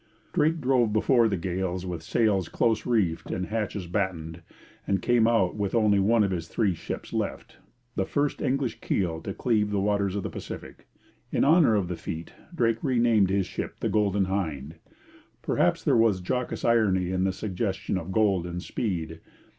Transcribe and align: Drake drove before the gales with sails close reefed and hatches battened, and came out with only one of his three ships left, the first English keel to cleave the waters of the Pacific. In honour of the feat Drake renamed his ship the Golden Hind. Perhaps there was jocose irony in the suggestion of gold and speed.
Drake 0.33 0.59
drove 0.59 0.91
before 0.91 1.27
the 1.27 1.37
gales 1.37 1.85
with 1.85 2.01
sails 2.01 2.49
close 2.49 2.87
reefed 2.87 3.29
and 3.29 3.45
hatches 3.45 3.85
battened, 3.85 4.41
and 4.87 4.99
came 4.99 5.27
out 5.27 5.55
with 5.55 5.75
only 5.75 5.99
one 5.99 6.23
of 6.23 6.31
his 6.31 6.47
three 6.47 6.73
ships 6.73 7.13
left, 7.13 7.57
the 7.95 8.07
first 8.07 8.41
English 8.41 8.79
keel 8.81 9.21
to 9.21 9.31
cleave 9.31 9.69
the 9.69 9.79
waters 9.79 10.15
of 10.15 10.23
the 10.23 10.29
Pacific. 10.31 10.87
In 11.31 11.45
honour 11.45 11.75
of 11.75 11.87
the 11.87 11.95
feat 11.95 12.33
Drake 12.55 12.83
renamed 12.83 13.29
his 13.29 13.45
ship 13.45 13.79
the 13.79 13.89
Golden 13.89 14.25
Hind. 14.25 14.77
Perhaps 15.43 15.83
there 15.83 15.95
was 15.95 16.19
jocose 16.27 16.65
irony 16.65 17.11
in 17.11 17.23
the 17.23 17.31
suggestion 17.31 17.95
of 17.99 18.11
gold 18.11 18.47
and 18.47 18.63
speed. 18.63 19.19